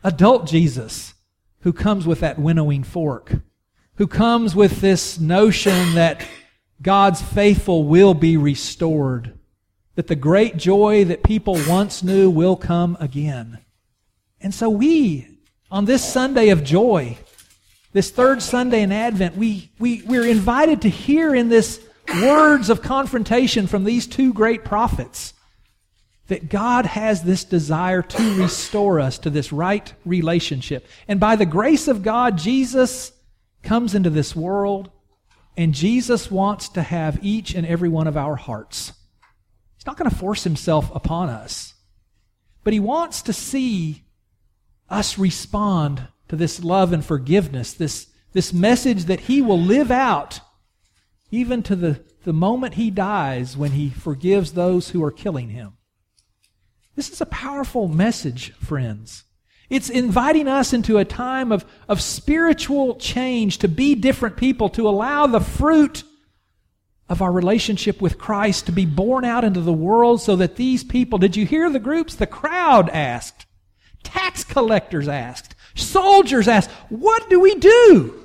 adult 0.04 0.46
Jesus 0.46 1.14
who 1.62 1.72
comes 1.72 2.06
with 2.06 2.20
that 2.20 2.38
winnowing 2.38 2.84
fork, 2.84 3.32
who 3.96 4.06
comes 4.06 4.54
with 4.54 4.80
this 4.80 5.18
notion 5.18 5.94
that 5.94 6.24
God's 6.80 7.20
faithful 7.20 7.84
will 7.84 8.14
be 8.14 8.36
restored, 8.36 9.38
that 9.96 10.06
the 10.06 10.16
great 10.16 10.56
joy 10.56 11.04
that 11.04 11.24
people 11.24 11.58
once 11.68 12.02
knew 12.04 12.30
will 12.30 12.56
come 12.56 12.96
again. 13.00 13.58
And 14.40 14.54
so 14.54 14.70
we, 14.70 15.38
on 15.70 15.84
this 15.86 16.04
Sunday 16.04 16.50
of 16.50 16.64
joy, 16.64 17.18
this 17.92 18.10
third 18.10 18.42
Sunday 18.42 18.82
in 18.82 18.90
Advent, 18.90 19.36
we, 19.36 19.70
we, 19.78 20.02
we're 20.02 20.26
invited 20.26 20.82
to 20.82 20.88
hear 20.88 21.34
in 21.34 21.48
this 21.48 21.80
words 22.22 22.70
of 22.70 22.82
confrontation 22.82 23.66
from 23.66 23.84
these 23.84 24.06
two 24.06 24.32
great 24.32 24.64
prophets 24.64 25.34
that 26.28 26.48
God 26.48 26.86
has 26.86 27.22
this 27.22 27.44
desire 27.44 28.02
to 28.02 28.40
restore 28.40 29.00
us 29.00 29.18
to 29.18 29.30
this 29.30 29.52
right 29.52 29.92
relationship. 30.04 30.86
And 31.08 31.20
by 31.20 31.36
the 31.36 31.46
grace 31.46 31.88
of 31.88 32.02
God, 32.02 32.38
Jesus 32.38 33.12
comes 33.62 33.94
into 33.94 34.10
this 34.10 34.34
world, 34.34 34.90
and 35.56 35.74
Jesus 35.74 36.30
wants 36.30 36.68
to 36.70 36.82
have 36.82 37.18
each 37.22 37.54
and 37.54 37.66
every 37.66 37.88
one 37.88 38.06
of 38.06 38.16
our 38.16 38.36
hearts. 38.36 38.92
He's 39.76 39.86
not 39.86 39.96
going 39.96 40.10
to 40.10 40.16
force 40.16 40.44
himself 40.44 40.94
upon 40.94 41.28
us, 41.28 41.74
but 42.64 42.72
he 42.72 42.80
wants 42.80 43.22
to 43.22 43.32
see 43.32 44.04
us 44.88 45.18
respond 45.18 46.06
to 46.28 46.36
this 46.36 46.62
love 46.62 46.92
and 46.92 47.04
forgiveness, 47.04 47.74
this, 47.74 48.06
this 48.32 48.52
message 48.52 49.04
that 49.04 49.20
he 49.20 49.42
will 49.42 49.60
live 49.60 49.90
out 49.90 50.40
even 51.32 51.62
to 51.64 51.74
the, 51.74 52.04
the 52.24 52.32
moment 52.32 52.74
he 52.74 52.90
dies 52.90 53.56
when 53.56 53.72
he 53.72 53.88
forgives 53.90 54.52
those 54.52 54.90
who 54.90 55.02
are 55.02 55.10
killing 55.10 55.48
him. 55.48 55.72
This 56.94 57.10
is 57.10 57.22
a 57.22 57.26
powerful 57.26 57.88
message, 57.88 58.52
friends. 58.52 59.24
It's 59.70 59.88
inviting 59.88 60.46
us 60.46 60.74
into 60.74 60.98
a 60.98 61.06
time 61.06 61.50
of, 61.50 61.64
of 61.88 62.02
spiritual 62.02 62.96
change, 62.96 63.58
to 63.58 63.68
be 63.68 63.94
different 63.94 64.36
people, 64.36 64.68
to 64.68 64.86
allow 64.86 65.26
the 65.26 65.40
fruit 65.40 66.04
of 67.08 67.22
our 67.22 67.32
relationship 67.32 68.02
with 68.02 68.18
Christ 68.18 68.66
to 68.66 68.72
be 68.72 68.84
born 68.84 69.24
out 69.24 69.42
into 69.42 69.62
the 69.62 69.72
world 69.72 70.20
so 70.20 70.36
that 70.36 70.56
these 70.56 70.84
people, 70.84 71.18
did 71.18 71.34
you 71.34 71.46
hear 71.46 71.70
the 71.70 71.78
groups? 71.78 72.14
The 72.14 72.26
crowd 72.26 72.90
asked. 72.90 73.46
Tax 74.02 74.44
collectors 74.44 75.08
asked. 75.08 75.54
Soldiers 75.74 76.46
asked, 76.46 76.70
what 76.90 77.30
do 77.30 77.40
we 77.40 77.54
do? 77.54 78.21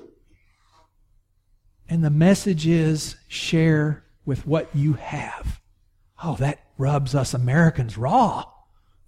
And 1.89 2.03
the 2.03 2.10
message 2.10 2.67
is 2.67 3.15
share 3.27 4.03
with 4.25 4.46
what 4.46 4.75
you 4.75 4.94
have. 4.94 5.62
Oh, 6.24 6.36
that 6.36 6.60
rubs 6.77 7.15
us 7.15 7.34
Americans 7.34 7.98
raw. 7.98 8.46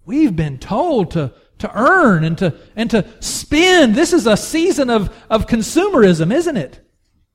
We've 0.06 0.34
been 0.34 0.58
told 0.58 1.10
to, 1.12 1.32
to 1.58 1.70
earn 1.78 2.24
and 2.24 2.38
to, 2.38 2.54
and 2.74 2.90
to 2.90 3.06
spend. 3.20 3.94
This 3.94 4.12
is 4.12 4.26
a 4.26 4.36
season 4.36 4.88
of, 4.88 5.14
of 5.28 5.46
consumerism, 5.46 6.32
isn't 6.32 6.56
it? 6.56 6.80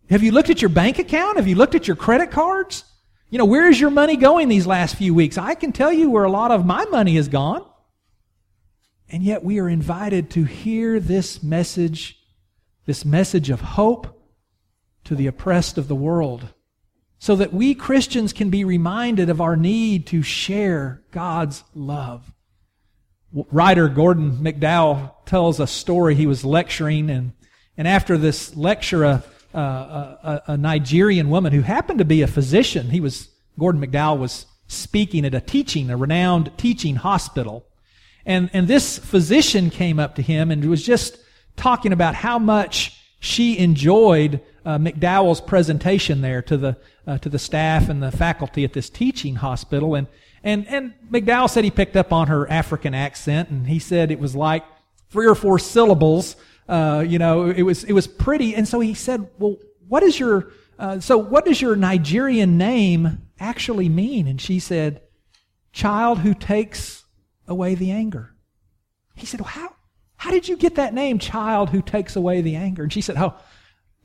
Have 0.10 0.24
you 0.24 0.32
looked 0.32 0.50
at 0.50 0.62
your 0.62 0.70
bank 0.70 1.00
account? 1.00 1.38
Have 1.38 1.48
you 1.48 1.56
looked 1.56 1.76
at 1.76 1.88
your 1.88 1.96
credit 1.96 2.32
cards? 2.32 2.84
You 3.30 3.38
know, 3.38 3.46
where 3.46 3.70
is 3.70 3.80
your 3.80 3.90
money 3.92 4.18
going 4.18 4.50
these 4.50 4.68
last 4.68 4.96
few 4.96 5.14
weeks? 5.14 5.38
I 5.38 5.56
can 5.56 5.72
tell 5.72 5.92
you 5.92 6.10
where 6.10 6.24
a 6.24 6.32
lot 6.32 6.52
of 6.52 6.66
my 6.66 6.86
money 6.86 7.16
has 7.16 7.28
gone. 7.28 7.66
And 9.10 9.22
yet 9.24 9.44
we 9.44 9.60
are 9.60 9.70
invited 9.70 10.32
to 10.32 10.44
hear 10.44 11.00
this 11.00 11.44
message, 11.44 12.20
this 12.86 13.06
message 13.06 13.50
of 13.50 13.62
hope 13.62 14.15
to 15.06 15.16
the 15.16 15.28
oppressed 15.28 15.78
of 15.78 15.88
the 15.88 15.96
world, 15.96 16.50
so 17.18 17.36
that 17.36 17.54
we 17.54 17.74
Christians 17.74 18.34
can 18.34 18.50
be 18.50 18.64
reminded 18.64 19.30
of 19.30 19.42
our 19.42 19.56
need 19.56 20.06
to 20.08 20.22
share 20.22 21.02
God's 21.12 21.64
love. 21.74 22.34
Writer 23.52 23.90
Gordon 23.90 24.38
McDowell 24.38 25.14
tells 25.26 25.60
a 25.60 25.68
story. 25.68 26.16
He 26.16 26.28
was 26.28 26.46
lecturing, 26.46 27.10
and, 27.10 27.34
and 27.78 27.88
after 27.88 28.18
this 28.18 28.56
lecture, 28.56 29.04
a, 29.04 29.24
a, 29.54 30.42
a 30.48 30.58
Nigerian 30.58 31.30
woman 31.30 31.54
who 31.54 31.62
happened 31.62 32.00
to 32.00 32.06
be 32.06 32.22
a 32.22 32.28
physician, 32.28 32.90
he 32.90 33.00
was, 33.00 33.30
Gordon 33.58 33.82
McDowell 33.82 34.20
was 34.20 34.46
speaking 34.68 35.26
at 35.26 35.36
a 35.36 35.42
teaching, 35.42 35.90
a 35.90 35.98
renowned 35.98 36.52
teaching 36.58 36.96
hospital. 36.96 37.66
And, 38.26 38.50
and 38.54 38.68
this 38.68 38.98
physician 38.98 39.70
came 39.70 40.00
up 40.00 40.16
to 40.16 40.22
him 40.22 40.50
and 40.50 40.64
was 40.66 40.84
just 40.84 41.18
talking 41.56 41.94
about 41.94 42.16
how 42.16 42.40
much 42.40 43.00
she 43.20 43.58
enjoyed 43.58 44.42
uh, 44.66 44.80
MacDowell's 44.80 45.42
presentation 45.42 46.22
there 46.22 46.42
to 46.42 46.58
the 46.58 46.78
uh, 47.06 47.20
to 47.20 47.30
the 47.30 47.38
staff 47.38 47.88
and 47.88 48.02
the 48.02 48.12
faculty 48.12 48.64
at 48.64 48.74
this 48.74 48.90
teaching 48.90 49.36
hospital, 49.36 49.94
and 49.94 50.08
and 50.44 50.68
and 50.68 50.94
MacDowell 51.12 51.50
said 51.50 51.64
he 51.64 51.72
picked 51.72 51.96
up 51.96 52.12
on 52.12 52.28
her 52.28 52.50
African 52.50 52.94
accent, 52.96 53.50
and 53.50 53.68
he 53.68 53.80
said 53.80 54.12
it 54.12 54.20
was 54.20 54.36
like 54.36 54.64
three 55.10 55.28
or 55.28 55.36
four 55.36 55.60
syllables. 55.60 56.36
Uh, 56.68 57.06
you 57.08 57.20
know, 57.20 57.46
it 57.50 57.62
was 57.62 57.84
it 57.84 57.94
was 57.94 58.08
pretty, 58.08 58.56
and 58.56 58.68
so 58.68 58.80
he 58.80 58.96
said, 58.96 59.28
"Well, 59.38 59.58
what 59.88 60.02
is 60.02 60.20
your 60.20 60.52
uh, 60.80 61.00
so 61.00 61.18
what 61.18 61.46
does 61.46 61.62
your 61.62 61.76
Nigerian 61.76 62.58
name 62.58 63.22
actually 63.40 63.88
mean?" 63.88 64.28
And 64.28 64.42
she 64.42 64.58
said, 64.58 65.02
"Child 65.74 66.20
who 66.20 66.34
takes 66.34 67.06
away 67.48 67.76
the 67.76 67.92
anger." 67.92 68.34
He 69.14 69.28
said, 69.28 69.42
well, 69.42 69.50
"How 69.50 69.76
how 70.16 70.32
did 70.32 70.48
you 70.48 70.58
get 70.58 70.76
that 70.76 70.96
name, 70.96 71.20
child 71.20 71.70
who 71.70 71.84
takes 71.84 72.16
away 72.16 72.42
the 72.42 72.56
anger?" 72.56 72.82
And 72.82 72.92
she 72.92 73.02
said, 73.02 73.16
"Oh." 73.18 73.36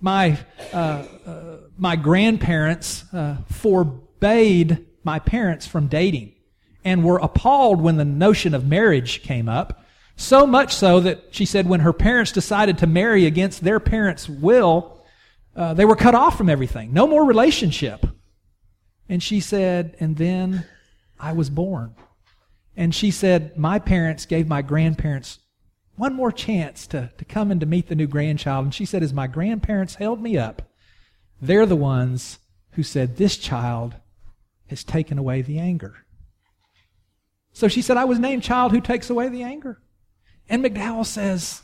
My 0.00 0.38
uh, 0.72 1.04
uh, 1.26 1.56
my 1.76 1.96
grandparents 1.96 3.04
uh, 3.12 3.36
forbade 3.50 4.86
my 5.04 5.18
parents 5.18 5.66
from 5.66 5.86
dating 5.86 6.34
and 6.84 7.04
were 7.04 7.18
appalled 7.18 7.80
when 7.80 7.96
the 7.96 8.04
notion 8.04 8.54
of 8.54 8.66
marriage 8.66 9.22
came 9.22 9.48
up. 9.48 9.84
So 10.16 10.46
much 10.46 10.74
so 10.74 11.00
that 11.00 11.28
she 11.30 11.44
said 11.46 11.66
when 11.66 11.80
her 11.80 11.92
parents 11.92 12.32
decided 12.32 12.78
to 12.78 12.86
marry 12.86 13.26
against 13.26 13.62
their 13.62 13.80
parents 13.80 14.28
will 14.28 14.98
uh, 15.56 15.74
they 15.74 15.84
were 15.84 15.96
cut 15.96 16.14
off 16.14 16.38
from 16.38 16.48
everything. 16.48 16.92
No 16.92 17.06
more 17.06 17.24
relationship. 17.24 18.06
And 19.08 19.22
she 19.22 19.40
said 19.40 19.96
and 20.00 20.16
then 20.16 20.66
i 21.18 21.32
was 21.32 21.50
born. 21.50 21.94
And 22.76 22.94
she 22.94 23.10
said 23.10 23.58
my 23.58 23.78
parents 23.78 24.24
gave 24.26 24.48
my 24.48 24.62
grandparents 24.62 25.38
one 26.00 26.14
more 26.14 26.32
chance 26.32 26.86
to, 26.86 27.12
to 27.18 27.24
come 27.26 27.50
and 27.50 27.60
to 27.60 27.66
meet 27.66 27.88
the 27.88 27.94
new 27.94 28.06
grandchild. 28.06 28.64
And 28.64 28.74
she 28.74 28.86
said, 28.86 29.02
as 29.02 29.12
my 29.12 29.26
grandparents 29.26 29.96
held 29.96 30.22
me 30.22 30.38
up, 30.38 30.62
they're 31.42 31.66
the 31.66 31.76
ones 31.76 32.38
who 32.70 32.82
said, 32.82 33.18
this 33.18 33.36
child 33.36 33.96
has 34.68 34.82
taken 34.82 35.18
away 35.18 35.42
the 35.42 35.58
anger. 35.58 36.06
So 37.52 37.68
she 37.68 37.82
said, 37.82 37.98
I 37.98 38.06
was 38.06 38.18
named 38.18 38.42
child 38.42 38.72
who 38.72 38.80
takes 38.80 39.10
away 39.10 39.28
the 39.28 39.42
anger. 39.42 39.82
And 40.48 40.64
McDowell 40.64 41.04
says, 41.04 41.60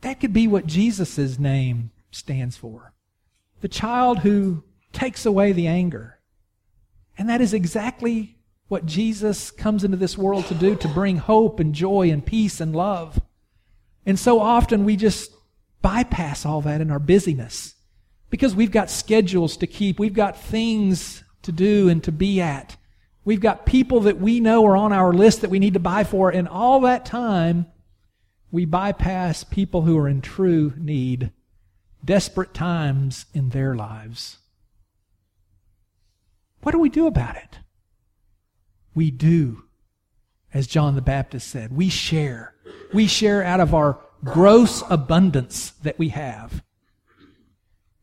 that 0.00 0.18
could 0.18 0.32
be 0.32 0.48
what 0.48 0.66
Jesus' 0.66 1.38
name 1.38 1.90
stands 2.10 2.56
for. 2.56 2.94
The 3.60 3.68
child 3.68 4.20
who 4.20 4.64
takes 4.94 5.26
away 5.26 5.52
the 5.52 5.66
anger. 5.66 6.20
And 7.18 7.28
that 7.28 7.42
is 7.42 7.52
exactly 7.52 8.38
what 8.68 8.86
Jesus 8.86 9.50
comes 9.50 9.84
into 9.84 9.98
this 9.98 10.16
world 10.16 10.46
to 10.46 10.54
do 10.54 10.74
to 10.74 10.88
bring 10.88 11.18
hope 11.18 11.60
and 11.60 11.74
joy 11.74 12.10
and 12.10 12.24
peace 12.24 12.58
and 12.58 12.74
love. 12.74 13.20
And 14.04 14.18
so 14.18 14.40
often 14.40 14.84
we 14.84 14.96
just 14.96 15.30
bypass 15.80 16.44
all 16.46 16.60
that 16.62 16.80
in 16.80 16.90
our 16.90 16.98
busyness 16.98 17.74
because 18.30 18.54
we've 18.54 18.70
got 18.70 18.90
schedules 18.90 19.56
to 19.58 19.66
keep, 19.66 19.98
we've 19.98 20.14
got 20.14 20.40
things 20.40 21.22
to 21.42 21.52
do 21.52 21.88
and 21.88 22.02
to 22.04 22.12
be 22.12 22.40
at. 22.40 22.76
We've 23.24 23.40
got 23.40 23.66
people 23.66 24.00
that 24.00 24.18
we 24.18 24.40
know 24.40 24.64
are 24.66 24.76
on 24.76 24.92
our 24.92 25.12
list 25.12 25.42
that 25.42 25.50
we 25.50 25.58
need 25.58 25.74
to 25.74 25.80
buy 25.80 26.04
for, 26.04 26.30
and 26.30 26.48
all 26.48 26.80
that 26.80 27.04
time 27.04 27.66
we 28.50 28.64
bypass 28.64 29.44
people 29.44 29.82
who 29.82 29.96
are 29.98 30.08
in 30.08 30.20
true 30.20 30.72
need, 30.76 31.30
desperate 32.04 32.52
times 32.52 33.26
in 33.32 33.50
their 33.50 33.74
lives. 33.74 34.38
What 36.62 36.72
do 36.72 36.78
we 36.78 36.90
do 36.90 37.06
about 37.06 37.36
it? 37.36 37.58
We 38.94 39.10
do, 39.10 39.64
as 40.54 40.66
John 40.66 40.94
the 40.94 41.02
Baptist 41.02 41.48
said, 41.48 41.74
we 41.74 41.88
share 41.88 42.52
we 42.92 43.06
share 43.06 43.42
out 43.42 43.60
of 43.60 43.74
our 43.74 43.98
gross 44.24 44.82
abundance 44.90 45.70
that 45.82 45.98
we 45.98 46.10
have. 46.10 46.62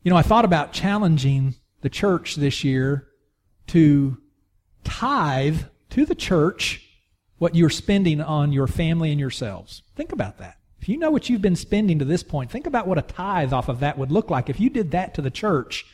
You 0.04 0.12
know, 0.12 0.18
I 0.18 0.22
thought 0.22 0.46
about 0.46 0.74
challenging 0.74 1.56
the 1.82 1.90
church 1.90 2.36
this 2.36 2.64
year 2.64 3.08
to 3.68 4.18
tithe 4.84 5.62
to 5.92 6.06
the 6.06 6.16
church 6.16 6.86
what 7.38 7.56
you're 7.56 7.70
spending 7.70 8.22
on 8.22 8.52
your 8.52 8.68
family 8.68 9.12
and 9.12 9.20
yourselves. 9.20 9.84
Think 9.96 10.12
about 10.12 10.40
that. 10.40 10.58
If 10.82 10.90
you 10.90 10.98
know 10.98 11.12
what 11.12 11.30
you've 11.30 11.42
been 11.42 11.56
spending 11.56 12.00
to 12.00 12.06
this 12.06 12.24
point, 12.24 12.52
think 12.52 12.66
about 12.66 12.88
what 12.88 12.98
a 12.98 13.04
tithe 13.04 13.54
off 13.54 13.70
of 13.70 13.82
that 13.82 13.98
would 13.98 14.12
look 14.12 14.30
like 14.30 14.50
if 14.50 14.60
you 14.60 14.70
did 14.70 14.92
that 14.92 15.14
to 15.16 15.22
the 15.22 15.30
church 15.30 15.86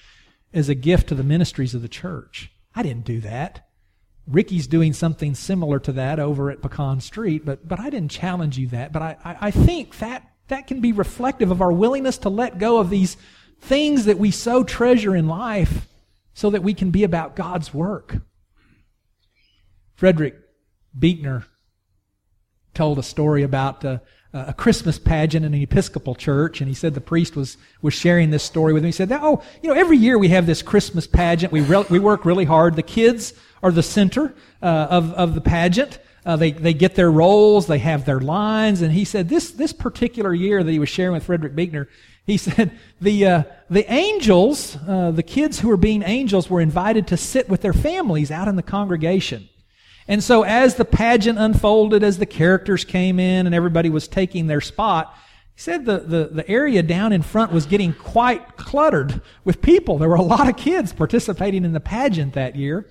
as 0.54 0.70
a 0.70 0.76
gift 0.76 1.10
to 1.10 1.16
the 1.16 1.24
ministries 1.24 1.74
of 1.74 1.82
the 1.82 1.88
church. 1.88 2.52
I 2.76 2.84
didn't 2.84 3.06
do 3.06 3.20
that. 3.22 3.65
Ricky's 4.28 4.68
doing 4.68 4.94
something 4.94 5.36
similar 5.36 5.80
to 5.80 5.92
that 5.94 6.20
over 6.20 6.50
at 6.50 6.62
Pecan 6.62 7.00
Street, 7.00 7.46
but, 7.46 7.68
but 7.68 7.80
I 7.80 7.90
didn't 7.90 8.12
challenge 8.12 8.58
you 8.58 8.68
that. 8.68 8.92
But 8.92 9.02
I, 9.02 9.18
I, 9.24 9.38
I 9.42 9.52
think 9.52 10.00
that, 10.00 10.28
that 10.48 10.68
can 10.68 10.82
be 10.82 10.92
reflective 10.92 11.52
of 11.52 11.62
our 11.62 11.72
willingness 11.72 12.18
to 12.20 12.30
let 12.30 12.58
go 12.58 12.80
of 12.80 12.90
these 12.90 13.18
things 13.60 14.06
that 14.06 14.18
we 14.18 14.32
so 14.32 14.64
treasure 14.64 15.16
in 15.16 15.28
life 15.28 15.88
so 16.34 16.50
that 16.50 16.64
we 16.64 16.74
can 16.74 16.92
be 16.92 17.04
about 17.04 17.36
God's 17.36 17.74
work. 17.74 18.18
Frederick 19.96 20.36
Buechner 20.98 21.46
told 22.74 23.00
a 23.00 23.04
story 23.04 23.44
about 23.44 23.86
uh, 23.86 24.00
a 24.36 24.54
Christmas 24.54 25.00
pageant 25.00 25.46
in 25.46 25.54
an 25.54 25.62
Episcopal 25.62 26.14
church, 26.14 26.60
and 26.60 26.68
he 26.68 26.76
said 26.76 26.94
the 26.94 27.02
priest 27.02 27.36
was 27.38 27.58
was 27.82 27.94
sharing 27.94 28.32
this 28.32 28.44
story 28.44 28.74
with 28.74 28.84
him. 28.84 28.88
He 28.88 28.92
said, 28.92 29.10
"Oh, 29.12 29.42
you 29.64 29.70
know, 29.70 29.80
every 29.80 29.98
year 29.98 30.18
we 30.18 30.28
have 30.30 30.46
this 30.46 30.62
Christmas 30.62 31.08
pageant. 31.08 31.54
We 31.54 31.62
re- 31.62 31.86
we 31.90 32.00
work 32.00 32.26
really 32.26 32.44
hard. 32.44 32.76
The 32.76 32.84
kids 32.84 33.34
are 33.64 33.72
the 33.72 33.84
center 33.84 34.36
uh, 34.62 34.88
of 34.90 35.14
of 35.14 35.36
the 35.36 35.42
pageant. 35.42 36.00
Uh, 36.26 36.36
they 36.36 36.52
they 36.52 36.74
get 36.74 36.96
their 36.96 37.10
roles, 37.10 37.68
they 37.68 37.80
have 37.80 38.04
their 38.04 38.20
lines." 38.20 38.82
And 38.82 38.92
he 38.92 39.06
said 39.06 39.30
this 39.30 39.52
this 39.52 39.72
particular 39.72 40.34
year 40.34 40.64
that 40.64 40.72
he 40.72 40.80
was 40.80 40.90
sharing 40.90 41.14
with 41.14 41.24
Frederick 41.24 41.56
Buechner, 41.56 41.88
he 42.26 42.36
said 42.50 42.78
the 43.00 43.26
uh, 43.26 43.44
the 43.70 43.90
angels, 43.90 44.78
uh, 44.86 45.12
the 45.12 45.24
kids 45.24 45.62
who 45.62 45.70
were 45.70 45.78
being 45.78 46.04
angels, 46.04 46.50
were 46.50 46.60
invited 46.60 47.08
to 47.08 47.18
sit 47.18 47.48
with 47.48 47.62
their 47.62 47.74
families 47.74 48.32
out 48.32 48.50
in 48.50 48.58
the 48.58 48.64
congregation. 48.64 49.48
And 50.08 50.24
so 50.24 50.44
as 50.44 50.76
the 50.76 50.86
pageant 50.86 51.40
unfolded, 51.40 52.04
as 52.04 52.18
the 52.18 52.26
characters 52.26 52.86
came 52.86 53.20
in 53.20 53.46
and 53.46 53.56
everybody 53.56 53.90
was 53.90 54.08
taking 54.08 54.48
their 54.48 54.62
spot, 54.62 55.14
he 55.56 55.62
said 55.62 55.86
the, 55.86 56.00
the, 56.00 56.30
the 56.32 56.50
area 56.50 56.84
down 56.84 57.12
in 57.12 57.22
front 57.22 57.52
was 57.52 57.66
getting 57.66 57.94
quite 57.94 58.58
cluttered 58.58 59.22
with 59.44 59.62
people. 59.62 59.98
There 59.98 60.10
were 60.10 60.16
a 60.16 60.22
lot 60.22 60.48
of 60.48 60.58
kids 60.58 60.94
participating 60.94 61.66
in 61.66 61.74
the 61.74 61.80
pageant 61.80 62.34
that 62.34 62.56
year. 62.56 62.86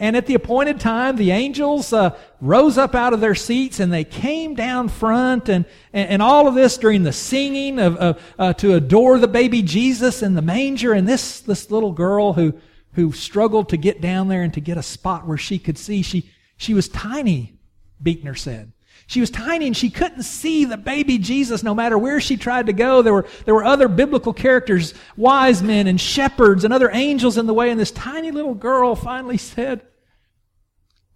And 0.00 0.16
at 0.16 0.26
the 0.26 0.34
appointed 0.34 0.78
time, 0.78 1.16
the 1.16 1.32
angels 1.32 1.92
uh, 1.92 2.16
rose 2.40 2.78
up 2.78 2.94
out 2.94 3.12
of 3.12 3.20
their 3.20 3.34
seats 3.34 3.80
and 3.80 3.92
they 3.92 4.04
came 4.04 4.54
down 4.54 4.88
front, 4.88 5.48
and, 5.48 5.64
and, 5.92 6.08
and 6.08 6.22
all 6.22 6.46
of 6.46 6.54
this 6.54 6.78
during 6.78 7.02
the 7.02 7.12
singing 7.12 7.80
of, 7.80 7.96
of 7.96 8.22
uh, 8.38 8.52
to 8.54 8.74
adore 8.74 9.18
the 9.18 9.26
baby 9.26 9.60
Jesus 9.60 10.22
in 10.22 10.34
the 10.34 10.42
manger. 10.42 10.92
And 10.92 11.08
this 11.08 11.40
this 11.40 11.72
little 11.72 11.90
girl 11.90 12.34
who 12.34 12.54
who 12.92 13.10
struggled 13.10 13.70
to 13.70 13.76
get 13.76 14.00
down 14.00 14.28
there 14.28 14.42
and 14.42 14.54
to 14.54 14.60
get 14.60 14.78
a 14.78 14.82
spot 14.84 15.26
where 15.26 15.36
she 15.36 15.58
could 15.58 15.76
see, 15.76 16.02
she 16.02 16.30
she 16.58 16.74
was 16.74 16.88
tiny, 16.88 17.54
Buechner 18.02 18.34
said. 18.34 18.72
She 19.06 19.20
was 19.20 19.30
tiny 19.30 19.66
and 19.66 19.76
she 19.76 19.88
couldn't 19.88 20.24
see 20.24 20.66
the 20.66 20.76
baby 20.76 21.16
Jesus 21.16 21.62
no 21.62 21.74
matter 21.74 21.96
where 21.96 22.20
she 22.20 22.36
tried 22.36 22.66
to 22.66 22.74
go. 22.74 23.00
There 23.00 23.14
were, 23.14 23.26
there 23.46 23.54
were 23.54 23.64
other 23.64 23.88
biblical 23.88 24.34
characters, 24.34 24.92
wise 25.16 25.62
men 25.62 25.86
and 25.86 25.98
shepherds 25.98 26.64
and 26.64 26.74
other 26.74 26.90
angels 26.92 27.38
in 27.38 27.46
the 27.46 27.54
way. 27.54 27.70
And 27.70 27.80
this 27.80 27.92
tiny 27.92 28.30
little 28.32 28.54
girl 28.54 28.94
finally 28.94 29.38
said, 29.38 29.80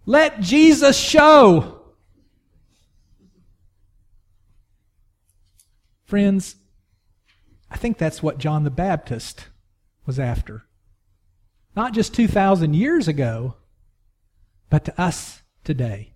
Let 0.07 0.39
Jesus 0.39 0.97
show. 0.97 1.81
Friends, 6.05 6.55
I 7.69 7.77
think 7.77 7.97
that's 7.97 8.23
what 8.23 8.37
John 8.37 8.63
the 8.63 8.71
Baptist 8.71 9.47
was 10.05 10.19
after. 10.19 10.65
Not 11.75 11.93
just 11.93 12.13
2,000 12.13 12.75
years 12.75 13.07
ago, 13.07 13.55
but 14.73 14.85
to 14.85 14.99
us 14.99 15.43
today. 15.63 16.15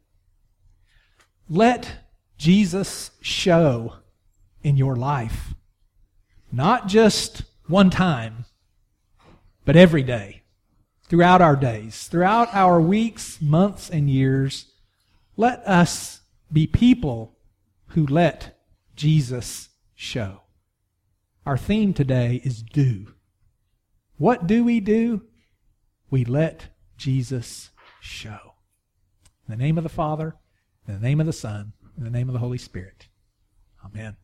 Let 1.47 1.97
Jesus 2.39 3.11
show 3.21 3.97
in 4.63 4.77
your 4.77 4.95
life. 4.95 5.53
Not 6.51 6.87
just 6.87 7.43
one 7.67 7.91
time, 7.91 8.45
but 9.63 9.75
every 9.75 10.01
day, 10.01 10.41
throughout 11.03 11.39
our 11.39 11.55
days, 11.55 12.07
throughout 12.07 12.51
our 12.51 12.81
weeks, 12.81 13.39
months, 13.39 13.91
and 13.91 14.09
years. 14.09 14.65
Let 15.35 15.59
us 15.59 16.21
be 16.51 16.65
people 16.65 17.37
who 17.89 18.07
let 18.07 18.59
Jesus 18.95 19.69
show. 19.93 20.41
Our 21.45 21.59
theme 21.59 21.93
today 21.93 22.41
is 22.43 22.63
do. 22.63 23.13
What 24.17 24.47
do 24.47 24.63
we 24.63 24.79
do? 24.79 25.21
We 26.09 26.25
let 26.25 26.69
Jesus 26.97 27.69
show. 27.99 28.46
In 29.47 29.57
the 29.57 29.63
name 29.63 29.77
of 29.77 29.83
the 29.83 29.89
Father, 29.89 30.35
in 30.87 30.95
the 30.95 30.99
name 30.99 31.19
of 31.19 31.25
the 31.25 31.33
Son, 31.33 31.73
in 31.97 32.03
the 32.03 32.09
name 32.09 32.27
of 32.27 32.33
the 32.33 32.39
Holy 32.39 32.57
Spirit. 32.57 33.07
Amen. 33.85 34.17